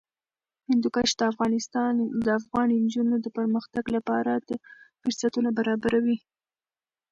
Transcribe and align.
هندوکش 0.69 1.09
د 2.27 2.29
افغان 2.43 2.69
نجونو 2.85 3.15
د 3.21 3.27
پرمختګ 3.37 3.83
لپاره 3.95 4.31
فرصتونه 5.01 5.49
برابروي. 5.57 6.17